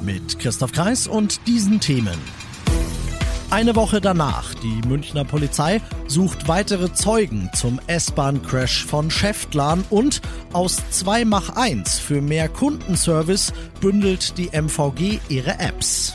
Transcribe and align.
Mit 0.00 0.38
Christoph 0.38 0.72
Kreis 0.72 1.06
und 1.06 1.46
diesen 1.46 1.80
Themen. 1.80 2.18
Eine 3.50 3.74
Woche 3.76 4.00
danach, 4.00 4.54
die 4.54 4.86
Münchner 4.86 5.24
Polizei 5.24 5.80
sucht 6.06 6.48
weitere 6.48 6.92
Zeugen 6.92 7.48
zum 7.54 7.80
S-Bahn-Crash 7.86 8.84
von 8.84 9.10
Schäftlern 9.10 9.84
und 9.88 10.20
aus 10.52 10.76
2 10.90 11.24
mach 11.24 11.56
1 11.56 11.98
für 11.98 12.20
mehr 12.20 12.48
Kundenservice 12.48 13.52
bündelt 13.80 14.36
die 14.36 14.50
MVG 14.52 15.20
ihre 15.30 15.58
Apps. 15.58 16.14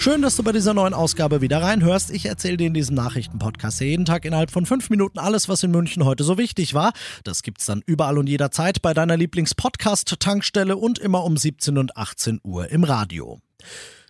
Schön, 0.00 0.22
dass 0.22 0.34
du 0.34 0.42
bei 0.42 0.52
dieser 0.52 0.72
neuen 0.72 0.94
Ausgabe 0.94 1.42
wieder 1.42 1.60
reinhörst. 1.60 2.10
Ich 2.10 2.24
erzähle 2.24 2.56
dir 2.56 2.68
in 2.68 2.72
diesem 2.72 2.96
Nachrichtenpodcast 2.96 3.82
jeden 3.82 4.06
Tag 4.06 4.24
innerhalb 4.24 4.50
von 4.50 4.64
fünf 4.64 4.88
Minuten 4.88 5.18
alles, 5.18 5.46
was 5.50 5.62
in 5.62 5.72
München 5.72 6.06
heute 6.06 6.24
so 6.24 6.38
wichtig 6.38 6.72
war. 6.72 6.94
Das 7.22 7.42
gibt's 7.42 7.66
dann 7.66 7.82
überall 7.84 8.16
und 8.16 8.26
jederzeit 8.26 8.80
bei 8.80 8.94
deiner 8.94 9.18
Lieblingspodcast-Tankstelle 9.18 10.78
und 10.78 10.98
immer 10.98 11.22
um 11.24 11.36
17 11.36 11.76
und 11.76 11.98
18 11.98 12.40
Uhr 12.42 12.70
im 12.70 12.84
Radio. 12.84 13.40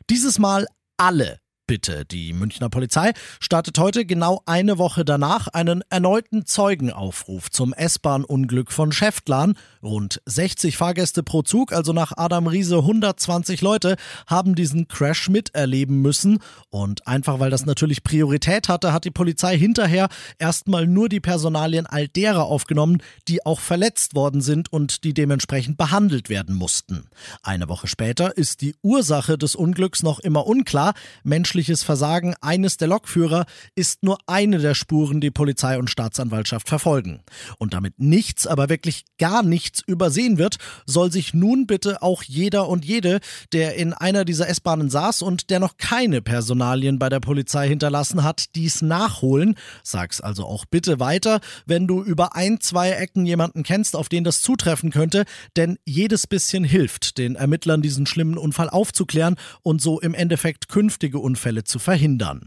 Dieses 0.09 0.39
Mal 0.39 0.69
alle 0.97 1.41
Bitte. 1.71 2.05
Die 2.05 2.33
Münchner 2.33 2.69
Polizei 2.69 3.13
startet 3.39 3.79
heute 3.79 4.05
genau 4.05 4.43
eine 4.45 4.77
Woche 4.79 5.05
danach 5.05 5.47
einen 5.47 5.85
erneuten 5.89 6.45
Zeugenaufruf 6.45 7.49
zum 7.49 7.73
S-Bahn-Unglück 7.73 8.73
von 8.73 8.91
Schäftlern. 8.91 9.55
Rund 9.83 10.21
60 10.27 10.77
Fahrgäste 10.77 11.23
pro 11.23 11.43
Zug, 11.43 11.73
also 11.73 11.93
nach 11.93 12.13
Adam 12.17 12.47
Riese 12.47 12.79
120 12.79 13.61
Leute, 13.61 13.97
haben 14.27 14.55
diesen 14.55 14.89
Crash 14.89 15.29
miterleben 15.29 16.03
müssen. 16.03 16.39
Und 16.71 17.07
einfach 17.07 17.39
weil 17.41 17.51
das 17.51 17.67
natürlich 17.67 18.03
Priorität 18.03 18.69
hatte, 18.69 18.93
hat 18.93 19.05
die 19.05 19.11
Polizei 19.11 19.57
hinterher 19.57 20.09
erstmal 20.39 20.87
nur 20.87 21.09
die 21.09 21.21
Personalien 21.21 21.87
all 21.87 22.09
derer 22.09 22.45
aufgenommen, 22.45 23.03
die 23.29 23.47
auch 23.47 23.61
verletzt 23.61 24.15
worden 24.15 24.41
sind 24.41 24.73
und 24.73 25.05
die 25.05 25.15
dementsprechend 25.15 25.77
behandelt 25.77 26.29
werden 26.29 26.55
mussten. 26.55 27.07
Eine 27.43 27.69
Woche 27.69 27.87
später 27.87 28.37
ist 28.37 28.61
die 28.61 28.75
Ursache 28.83 29.39
des 29.39 29.55
Unglücks 29.55 30.03
noch 30.03 30.19
immer 30.19 30.47
unklar. 30.47 30.95
Menschlich 31.23 31.61
menschliches 31.61 31.83
Versagen 31.83 32.35
eines 32.41 32.79
der 32.79 32.89
Lokführer 32.89 33.45
ist 33.75 34.03
nur 34.03 34.19
eine 34.27 34.61
der 34.61 34.75
Spuren, 34.75 35.21
die 35.21 35.31
Polizei 35.31 35.79
und 35.79 35.91
Staatsanwaltschaft 35.91 36.69
verfolgen. 36.69 37.21
Und 37.59 37.75
damit 37.75 37.99
nichts, 37.99 38.47
aber 38.47 38.71
wirklich 38.71 39.05
gar 39.19 39.43
nichts 39.43 39.70
übersehen 39.87 40.39
wird, 40.39 40.57
soll 40.87 41.13
sich 41.13 41.35
nun 41.35 41.67
bitte 41.67 42.03
auch 42.03 42.23
jeder 42.23 42.69
und 42.69 42.85
jede, 42.85 43.21
der 43.53 43.75
in 43.75 43.93
einer 43.93 44.25
dieser 44.25 44.49
S-Bahnen 44.49 44.91
saß 44.91 45.23
und 45.23 45.51
der 45.51 45.61
noch 45.61 45.77
keine 45.77 46.23
Personalien 46.23 46.99
bei 46.99 47.09
der 47.09 47.21
Polizei 47.21 47.69
hinterlassen 47.69 48.23
hat, 48.23 48.55
dies 48.55 48.83
nachholen. 48.83 49.57
Sag's 49.83 50.21
also 50.21 50.45
auch 50.45 50.65
bitte 50.65 51.01
weiter, 51.01 51.41
wenn 51.67 51.87
du 51.87 52.03
über 52.03 52.37
ein, 52.37 52.61
zwei 52.61 52.91
Ecken 52.91 53.27
jemanden 53.27 53.63
kennst, 53.63 53.97
auf 53.97 54.09
den 54.09 54.25
das 54.25 54.43
zutreffen 54.43 54.91
könnte, 54.91 55.25
denn 55.57 55.79
jedes 55.85 56.27
bisschen 56.27 56.65
hilft, 56.65 57.19
den 57.19 57.35
Ermittlern 57.35 57.83
diesen 57.83 58.07
schlimmen 58.07 58.39
Unfall 58.39 58.71
aufzuklären 58.71 59.37
und 59.63 59.83
so 59.83 60.01
im 60.01 60.15
Endeffekt 60.15 60.69
künftige 60.69 61.19
Unfälle 61.19 61.51
Unfälle 61.51 61.65
zu 61.65 61.79
verhindern. 61.79 62.43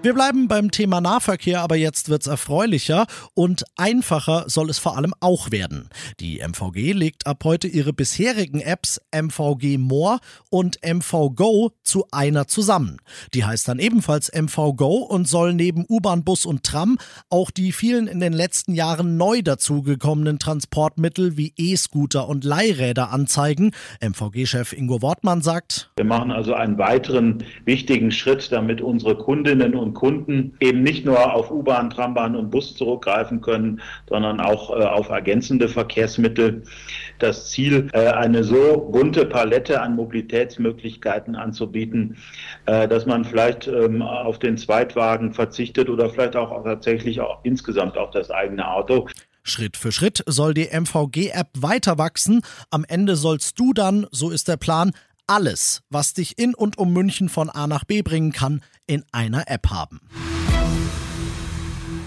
Wir 0.00 0.14
bleiben 0.14 0.46
beim 0.46 0.70
Thema 0.70 1.00
Nahverkehr, 1.00 1.60
aber 1.60 1.74
jetzt 1.74 2.08
wird's 2.08 2.28
erfreulicher 2.28 3.06
und 3.34 3.64
einfacher 3.76 4.44
soll 4.46 4.70
es 4.70 4.78
vor 4.78 4.96
allem 4.96 5.12
auch 5.18 5.50
werden. 5.50 5.88
Die 6.20 6.38
MVG 6.38 6.92
legt 6.92 7.26
ab 7.26 7.42
heute 7.42 7.66
ihre 7.66 7.92
bisherigen 7.92 8.60
Apps 8.60 9.00
MVG 9.12 9.76
More 9.76 10.20
und 10.50 10.78
MV 10.84 11.34
Go 11.34 11.72
zu 11.82 12.06
einer 12.12 12.46
zusammen. 12.46 12.98
Die 13.34 13.44
heißt 13.44 13.66
dann 13.66 13.80
ebenfalls 13.80 14.30
MV 14.32 14.76
Go 14.76 14.98
und 14.98 15.26
soll 15.26 15.52
neben 15.52 15.84
U-Bahn, 15.88 16.22
Bus 16.22 16.46
und 16.46 16.62
Tram 16.62 16.98
auch 17.28 17.50
die 17.50 17.72
vielen 17.72 18.06
in 18.06 18.20
den 18.20 18.32
letzten 18.32 18.74
Jahren 18.74 19.16
neu 19.16 19.42
dazugekommenen 19.42 20.38
Transportmittel 20.38 21.36
wie 21.36 21.54
E-Scooter 21.56 22.28
und 22.28 22.44
Leihräder 22.44 23.10
anzeigen. 23.10 23.72
MVG-Chef 24.00 24.72
Ingo 24.74 25.02
Wortmann 25.02 25.42
sagt, 25.42 25.90
wir 25.96 26.04
machen 26.04 26.30
also 26.30 26.54
einen 26.54 26.78
weiteren 26.78 27.42
wichtigen 27.64 28.12
Schritt, 28.12 28.52
damit 28.52 28.80
unsere 28.80 29.16
Kundinnen 29.16 29.74
und 29.74 29.87
und 29.88 29.94
Kunden 29.94 30.54
eben 30.60 30.82
nicht 30.82 31.06
nur 31.06 31.32
auf 31.32 31.50
U-Bahn, 31.50 31.90
Trambahn 31.90 32.36
und 32.36 32.50
Bus 32.50 32.74
zurückgreifen 32.74 33.40
können, 33.40 33.80
sondern 34.08 34.40
auch 34.40 34.70
äh, 34.70 34.82
auf 34.82 35.08
ergänzende 35.08 35.68
Verkehrsmittel. 35.68 36.62
Das 37.18 37.50
Ziel, 37.50 37.88
äh, 37.92 38.08
eine 38.08 38.44
so 38.44 38.88
bunte 38.92 39.24
Palette 39.24 39.80
an 39.80 39.96
Mobilitätsmöglichkeiten 39.96 41.36
anzubieten, 41.36 42.16
äh, 42.66 42.86
dass 42.86 43.06
man 43.06 43.24
vielleicht 43.24 43.66
ähm, 43.66 44.02
auf 44.02 44.38
den 44.38 44.58
Zweitwagen 44.58 45.32
verzichtet 45.32 45.88
oder 45.88 46.10
vielleicht 46.10 46.36
auch 46.36 46.62
tatsächlich 46.64 47.20
auch 47.20 47.40
insgesamt 47.44 47.96
auf 47.96 48.10
das 48.10 48.30
eigene 48.30 48.70
Auto. 48.70 49.08
Schritt 49.42 49.78
für 49.78 49.92
Schritt 49.92 50.22
soll 50.26 50.52
die 50.52 50.68
MVG-App 50.68 51.48
weiter 51.56 51.96
wachsen. 51.96 52.42
Am 52.70 52.84
Ende 52.86 53.16
sollst 53.16 53.58
du 53.58 53.72
dann, 53.72 54.06
so 54.10 54.28
ist 54.28 54.48
der 54.48 54.58
Plan, 54.58 54.92
alles, 55.26 55.82
was 55.90 56.14
dich 56.14 56.38
in 56.38 56.54
und 56.54 56.78
um 56.78 56.92
München 56.92 57.28
von 57.28 57.50
A 57.50 57.66
nach 57.66 57.84
B 57.84 58.02
bringen 58.02 58.32
kann, 58.32 58.62
in 58.88 59.04
einer 59.12 59.48
App 59.48 59.70
haben. 59.70 60.00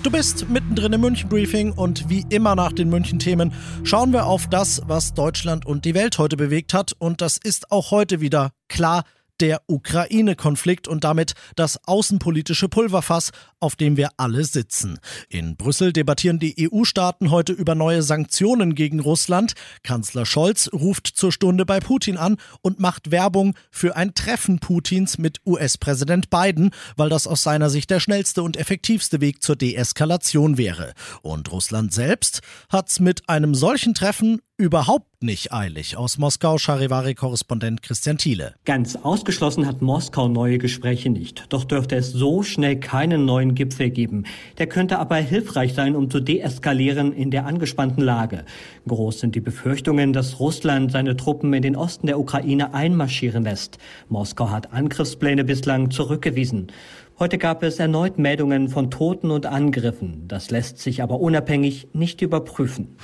Du 0.04 0.10
bist 0.10 0.50
mittendrin 0.50 0.94
im 0.94 1.02
München 1.02 1.30
Briefing 1.30 1.72
und 1.72 2.10
wie 2.10 2.26
immer 2.30 2.56
nach 2.56 2.74
den 2.74 2.90
München 2.90 3.20
Themen 3.20 3.54
schauen 3.84 4.12
wir 4.12 4.26
auf 4.26 4.48
das, 4.48 4.82
was 4.86 5.14
Deutschland 5.14 5.66
und 5.66 5.86
die 5.86 5.94
Welt 5.94 6.18
heute 6.18 6.38
bewegt 6.38 6.74
hat 6.74 6.94
und 6.98 7.22
das 7.22 7.38
ist 7.38 7.72
auch 7.72 7.92
heute 7.92 8.20
wieder 8.20 8.52
klar 8.68 9.04
der 9.42 9.64
Ukraine-Konflikt 9.68 10.88
und 10.88 11.04
damit 11.04 11.34
das 11.56 11.80
außenpolitische 11.88 12.70
Pulverfass, 12.70 13.32
auf 13.60 13.76
dem 13.76 13.98
wir 13.98 14.10
alle 14.18 14.44
sitzen. 14.46 15.00
In 15.30 15.56
Brüssel 15.56 15.94
debattieren 15.94 16.40
die 16.40 16.70
EU-Staaten 16.72 17.32
heute 17.32 17.54
über 17.54 17.76
neue 17.76 18.04
Sanktionen 18.04 18.76
gegen 18.76 19.00
Russland. 19.00 19.54
Kanzler 19.84 20.26
Scholz 20.26 20.70
ruft 20.72 21.08
zur 21.08 21.32
Stunde 21.32 21.66
bei 21.66 21.80
Putin 21.80 22.18
an 22.18 22.38
und 22.62 22.80
macht 22.80 23.12
Werbung 23.12 23.56
für 23.72 23.96
ein 23.96 24.14
Treffen 24.14 24.60
Putins 24.60 25.18
mit 25.18 25.42
US-Präsident 25.46 26.30
Biden, 26.30 26.72
weil 26.96 27.10
das 27.10 27.28
aus 27.28 27.42
seiner 27.44 27.70
Sicht 27.70 27.90
der 27.90 28.00
schnellste 28.00 28.44
und 28.44 28.58
effektivste 28.58 29.22
Weg 29.22 29.42
zur 29.42 29.56
Deeskalation 29.56 30.58
wäre. 30.58 30.94
Und 31.22 31.52
Russland 31.52 31.94
selbst 31.94 32.42
hat's 32.70 33.00
mit 33.00 33.28
einem 33.28 33.56
solchen 33.56 33.94
Treffen 33.94 34.42
überhaupt 34.62 35.24
nicht 35.24 35.52
eilig. 35.52 35.98
Aus 35.98 36.20
Moskau 36.20 36.60
Charivari-Korrespondent 36.60 37.82
Christian 37.82 38.20
Thiele. 38.20 38.54
Ganz 38.64 38.96
ausgeschlossen 38.96 39.66
hat 39.66 39.82
Moskau 39.82 40.28
neue 40.28 40.60
Gespräche 40.60 41.10
nicht. 41.10 41.46
Doch 41.50 41.64
dürfte 41.64 41.96
es 41.96 42.12
so 42.12 42.44
schnell 42.44 42.80
keinen 42.80 43.26
neuen 43.26 43.56
Gipfel 43.56 43.90
geben. 43.90 44.26
Der 44.60 44.68
könnte 44.68 45.00
aber 45.00 45.16
hilfreich 45.16 45.74
sein, 45.74 45.96
um 45.96 46.12
zu 46.12 46.20
deeskalieren 46.20 47.12
in 47.12 47.32
der 47.32 47.48
angespannten 47.48 48.04
Lage. 48.04 48.46
Groß 48.88 49.20
sind 49.20 49.34
die 49.34 49.42
Befürchtungen, 49.42 50.14
dass 50.14 50.40
Russland 50.40 50.92
seine 50.92 51.18
Truppen 51.18 51.52
in 51.54 51.64
den 51.64 51.76
Osten 51.76 52.06
der 52.06 52.20
Ukraine 52.20 52.76
einmarschieren 52.76 53.44
lässt. 53.44 53.80
Moskau 54.10 54.52
hat 54.52 54.74
Angriffspläne 54.74 55.44
bislang 55.44 55.90
zurückgewiesen. 55.90 56.68
Heute 57.18 57.40
gab 57.40 57.64
es 57.64 57.80
erneut 57.80 58.20
Meldungen 58.20 58.70
von 58.70 58.92
Toten 58.92 59.32
und 59.32 59.48
Angriffen. 59.48 60.28
Das 60.28 60.52
lässt 60.52 60.78
sich 60.78 61.02
aber 61.02 61.20
unabhängig 61.20 61.88
nicht 61.94 62.22
überprüfen. 62.22 62.96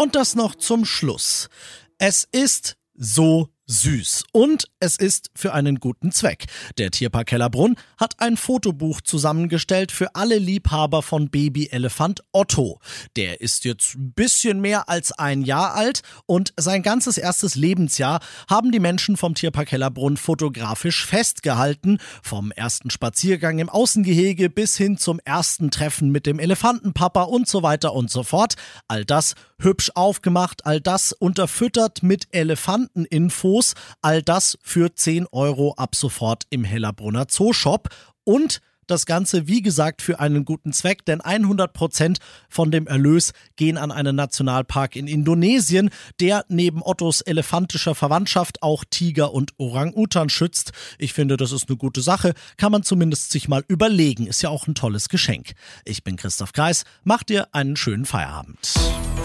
Und 0.00 0.14
das 0.16 0.34
noch 0.34 0.54
zum 0.54 0.86
Schluss. 0.86 1.50
Es 1.98 2.26
ist 2.32 2.78
so 2.94 3.50
süß. 3.66 4.24
Und 4.32 4.64
es 4.80 4.96
ist 4.96 5.30
für 5.36 5.52
einen 5.52 5.76
guten 5.76 6.10
Zweck. 6.10 6.46
Der 6.78 6.90
Tierpark 6.90 7.30
Hellerbrunn 7.30 7.76
hat 7.98 8.14
ein 8.18 8.36
Fotobuch 8.36 9.00
zusammengestellt 9.02 9.92
für 9.92 10.14
alle 10.14 10.38
Liebhaber 10.38 11.02
von 11.02 11.28
Babyelefant 11.30 12.22
Otto. 12.32 12.80
Der 13.16 13.40
ist 13.42 13.64
jetzt 13.64 13.94
ein 13.94 14.12
bisschen 14.14 14.60
mehr 14.60 14.88
als 14.88 15.12
ein 15.12 15.42
Jahr 15.42 15.74
alt 15.74 16.00
und 16.26 16.52
sein 16.58 16.82
ganzes 16.82 17.16
erstes 17.16 17.54
Lebensjahr 17.54 18.20
haben 18.48 18.72
die 18.72 18.80
Menschen 18.80 19.16
vom 19.16 19.34
Tierpark 19.34 19.70
Hellerbrunn 19.70 20.16
fotografisch 20.16 21.06
festgehalten. 21.06 21.98
Vom 22.22 22.50
ersten 22.52 22.90
Spaziergang 22.90 23.58
im 23.58 23.68
Außengehege 23.68 24.50
bis 24.50 24.76
hin 24.76 24.96
zum 24.96 25.20
ersten 25.24 25.70
Treffen 25.70 26.10
mit 26.10 26.26
dem 26.26 26.38
Elefantenpapa 26.38 27.22
und 27.22 27.46
so 27.46 27.62
weiter 27.62 27.92
und 27.92 28.10
so 28.10 28.24
fort. 28.24 28.54
All 28.88 29.04
das 29.04 29.34
hübsch 29.60 29.90
aufgemacht, 29.94 30.66
all 30.66 30.80
das 30.80 31.12
unterfüttert 31.12 32.02
mit 32.02 32.26
Elefanteninfos. 32.32 33.74
All 34.02 34.22
das 34.22 34.58
für 34.62 34.94
10 34.94 35.26
Euro 35.32 35.74
ab 35.76 35.94
sofort 35.94 36.44
im 36.50 36.64
Hellerbrunner 36.64 37.28
Zooshop. 37.28 37.88
Und 38.24 38.60
Das 38.90 39.06
Ganze, 39.06 39.46
wie 39.46 39.62
gesagt, 39.62 40.02
für 40.02 40.18
einen 40.18 40.44
guten 40.44 40.72
Zweck, 40.72 41.04
denn 41.04 41.20
100 41.20 41.72
Prozent 41.72 42.18
von 42.48 42.72
dem 42.72 42.88
Erlös 42.88 43.30
gehen 43.54 43.78
an 43.78 43.92
einen 43.92 44.16
Nationalpark 44.16 44.96
in 44.96 45.06
Indonesien, 45.06 45.90
der 46.18 46.44
neben 46.48 46.82
Ottos 46.82 47.20
elefantischer 47.20 47.94
Verwandtschaft 47.94 48.64
auch 48.64 48.82
Tiger 48.90 49.32
und 49.32 49.52
Orang-Utan 49.58 50.28
schützt. 50.28 50.72
Ich 50.98 51.12
finde, 51.12 51.36
das 51.36 51.52
ist 51.52 51.68
eine 51.68 51.76
gute 51.76 52.02
Sache. 52.02 52.34
Kann 52.56 52.72
man 52.72 52.82
zumindest 52.82 53.30
sich 53.30 53.46
mal 53.46 53.62
überlegen. 53.68 54.26
Ist 54.26 54.42
ja 54.42 54.48
auch 54.48 54.66
ein 54.66 54.74
tolles 54.74 55.08
Geschenk. 55.08 55.52
Ich 55.84 56.02
bin 56.02 56.16
Christoph 56.16 56.52
Kreis. 56.52 56.82
Macht 57.04 57.28
dir 57.28 57.46
einen 57.54 57.76
schönen 57.76 58.06
Feierabend. 58.06 58.72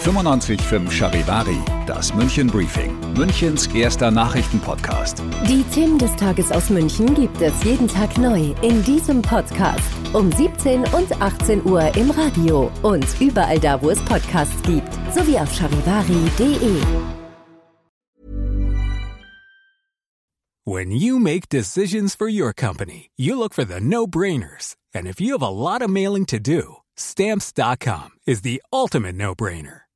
95.5 0.06 0.92
Charivari, 0.92 1.58
das 1.88 2.14
München 2.14 2.46
Briefing, 2.46 2.96
Münchens 3.18 3.66
erster 3.74 4.12
Nachrichtenpodcast. 4.12 5.24
Die 5.50 5.64
Themen 5.74 5.98
des 5.98 6.16
Tages 6.16 6.52
aus 6.52 6.70
München 6.70 7.16
gibt 7.16 7.42
es 7.42 7.64
jeden 7.64 7.88
Tag 7.88 8.16
neu 8.20 8.54
in 8.62 8.84
diesem 8.84 9.24
Podcast. 9.24 9.82
Um 10.14 10.32
17 10.32 10.82
und 10.94 11.20
18 11.20 11.66
Uhr 11.66 11.96
im 11.96 12.12
Radio 12.12 12.72
und 12.84 13.08
überall 13.20 13.60
da, 13.60 13.82
wo 13.82 13.90
es 13.90 14.00
Podcasts 14.02 14.62
gibt, 14.62 14.94
sowie 15.12 15.40
auf 15.40 15.52
charivari.de. 15.52 16.84
When 20.66 20.92
you 20.92 21.18
make 21.18 21.50
decisions 21.50 22.14
for 22.14 22.28
your 22.28 22.54
company, 22.54 23.10
you 23.18 23.36
look 23.36 23.56
for 23.56 23.66
the 23.66 23.80
no-brainers. 23.80 24.76
And 24.94 25.08
if 25.08 25.20
you 25.20 25.34
have 25.34 25.42
a 25.42 25.50
lot 25.50 25.82
of 25.82 25.90
mailing 25.90 26.28
to 26.28 26.40
do, 26.40 26.84
stamps.com 26.96 28.12
is 28.28 28.42
the 28.42 28.62
ultimate 28.72 29.16
no-brainer. 29.16 29.85